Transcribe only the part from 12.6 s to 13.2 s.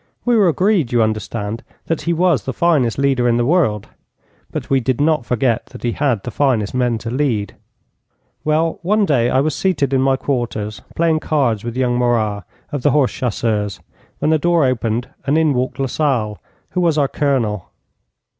of the horse